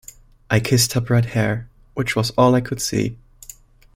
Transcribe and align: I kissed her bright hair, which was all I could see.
I 0.49 0.59
kissed 0.59 0.93
her 0.93 0.99
bright 0.99 1.25
hair, 1.25 1.69
which 1.93 2.15
was 2.15 2.31
all 2.31 2.55
I 2.55 2.61
could 2.61 2.81
see. 2.81 3.19